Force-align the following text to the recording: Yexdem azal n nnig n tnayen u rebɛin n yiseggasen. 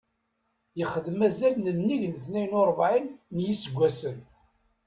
Yexdem 0.79 1.19
azal 1.27 1.53
n 1.57 1.65
nnig 1.77 2.03
n 2.13 2.15
tnayen 2.23 2.57
u 2.59 2.61
rebɛin 2.69 3.07
n 3.33 3.37
yiseggasen. 3.45 4.17